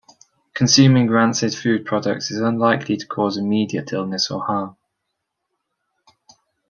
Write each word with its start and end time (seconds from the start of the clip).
Consuming 0.55 1.11
rancid 1.11 1.53
food 1.53 1.85
products 1.85 2.31
is 2.31 2.41
unlikely 2.41 2.97
to 2.97 3.05
cause 3.05 3.37
immediate 3.37 3.93
illness 3.93 4.31
or 4.31 4.41
harm. 4.43 4.75